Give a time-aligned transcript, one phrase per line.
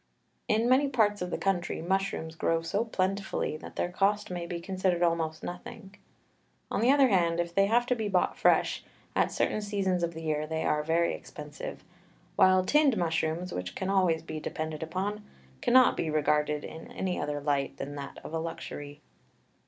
[0.47, 4.59] In many parts of the country mushrooms grow so plentifully that their cost may be
[4.59, 5.93] considered almost nothing.
[6.71, 8.83] On the other hand, if they have to be bought fresh,
[9.15, 11.83] at certain seasons of the year they are very expensive,
[12.35, 15.23] while tinned mushrooms, which can always be depended upon,
[15.61, 19.01] cannot be regarded in any other light than that of a luxury.